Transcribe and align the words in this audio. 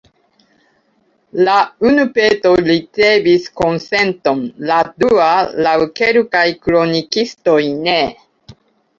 La 1.47 1.57
unu 1.89 2.05
peto 2.13 2.53
ricevis 2.67 3.45
konsenton, 3.61 4.41
la 4.69 4.79
dua, 5.03 5.27
laŭ 5.67 5.75
kelkaj 5.99 6.41
kronikistoj, 6.63 7.59
ne. 7.89 7.99